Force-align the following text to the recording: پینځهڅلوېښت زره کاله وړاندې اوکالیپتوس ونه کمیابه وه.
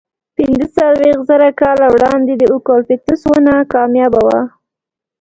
پینځهڅلوېښت 0.35 1.23
زره 1.29 1.49
کاله 1.61 1.85
وړاندې 1.93 2.33
اوکالیپتوس 2.53 3.21
ونه 3.31 3.53
کمیابه 3.73 4.21
وه. 4.27 4.39